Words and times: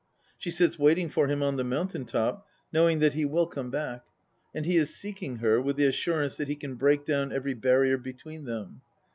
She 0.35 0.49
sits 0.49 0.79
waiting 0.79 1.09
for 1.09 1.27
him 1.27 1.43
on 1.43 1.57
the 1.57 1.63
mountain 1.63 2.05
top, 2.05 2.47
knowing 2.73 3.01
that 3.01 3.13
he 3.13 3.23
will 3.23 3.45
come 3.45 3.69
back; 3.69 4.03
and 4.51 4.65
he 4.65 4.75
is 4.75 4.91
seeking 4.95 5.35
her, 5.35 5.61
with 5.61 5.75
the 5.75 5.85
assurance 5.85 6.37
that 6.37 6.47
he 6.47 6.55
can 6.55 6.73
break 6.73 7.05
down 7.05 7.31
every 7.31 7.53
barrier 7.53 7.99
between 7.99 8.45
them. 8.45 8.81